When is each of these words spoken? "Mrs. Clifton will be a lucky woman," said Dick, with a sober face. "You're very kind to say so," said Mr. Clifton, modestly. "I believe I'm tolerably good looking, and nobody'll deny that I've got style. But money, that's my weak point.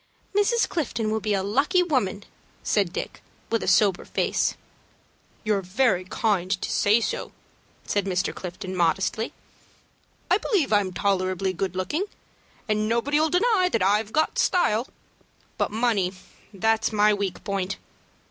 "Mrs. 0.35 0.67
Clifton 0.67 1.11
will 1.11 1.19
be 1.19 1.35
a 1.35 1.43
lucky 1.43 1.83
woman," 1.83 2.25
said 2.63 2.91
Dick, 2.91 3.21
with 3.51 3.61
a 3.61 3.67
sober 3.67 4.03
face. 4.03 4.55
"You're 5.43 5.61
very 5.61 6.05
kind 6.05 6.49
to 6.59 6.71
say 6.71 6.99
so," 6.99 7.31
said 7.85 8.05
Mr. 8.05 8.33
Clifton, 8.33 8.75
modestly. 8.75 9.31
"I 10.31 10.39
believe 10.39 10.73
I'm 10.73 10.91
tolerably 10.91 11.53
good 11.53 11.75
looking, 11.75 12.05
and 12.67 12.89
nobody'll 12.89 13.29
deny 13.29 13.69
that 13.71 13.83
I've 13.83 14.11
got 14.11 14.39
style. 14.39 14.87
But 15.59 15.69
money, 15.69 16.13
that's 16.51 16.91
my 16.91 17.13
weak 17.13 17.43
point. 17.43 17.77